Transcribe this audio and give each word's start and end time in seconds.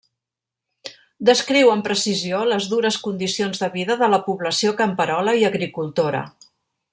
Descriu 1.29 1.69
amb 1.73 1.85
precisió 1.89 2.39
les 2.53 2.69
dures 2.71 2.97
condicions 3.09 3.61
de 3.65 3.69
vida 3.79 3.99
de 4.03 4.09
la 4.15 4.21
població 4.31 4.75
camperola 4.81 5.37
i 5.43 5.47
agricultora. 5.55 6.25